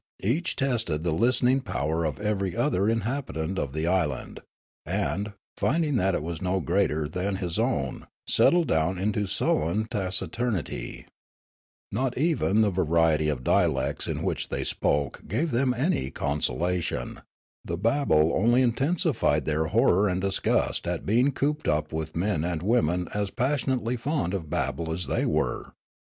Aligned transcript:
Each 0.23 0.55
tested 0.55 1.03
the 1.03 1.13
listening 1.13 1.59
power 1.61 2.05
of 2.05 2.19
every 2.19 2.55
other 2.57 2.89
inhabitant 2.89 3.59
of 3.59 3.71
the 3.71 3.85
island, 3.85 4.39
and, 4.83 5.33
finding 5.57 5.95
that 5.97 6.15
it 6.15 6.23
was 6.23 6.41
no 6.41 6.59
greater 6.59 7.07
than 7.07 7.35
his 7.35 7.59
own, 7.59 8.07
settled 8.27 8.67
down 8.67 8.97
into 8.97 9.27
sullen 9.27 9.85
taciturnit3^ 9.85 11.05
Not 11.91 12.17
even 12.17 12.61
the 12.61 12.71
variety 12.71 13.29
of 13.29 13.43
dialects 13.43 14.07
in 14.07 14.23
which 14.23 14.49
they 14.49 14.63
spoke 14.63 15.21
gave 15.27 15.51
them 15.51 15.71
anj^ 15.71 16.15
consolation; 16.15 17.21
the 17.63 17.77
babel 17.77 18.33
only 18.33 18.63
intensified 18.63 19.45
their 19.45 19.65
horror 19.65 20.07
and 20.09 20.19
disgust 20.19 20.87
at 20.87 21.05
being 21.05 21.31
cooped 21.31 21.67
up 21.67 21.93
with 21.93 22.15
men 22.15 22.43
and 22.43 22.63
women 22.63 23.07
as 23.13 23.29
passionately 23.29 23.97
fond 23.97 24.33
of 24.33 24.49
babble 24.49 24.91
as 24.91 25.05
they 25.05 25.27
were. 25.27 25.73